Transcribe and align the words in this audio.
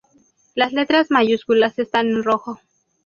Las 0.55 0.73
letras 0.73 1.11
mayúsculas 1.11 1.77
están 1.77 2.07
en 2.07 2.23
rojo. 2.23 2.59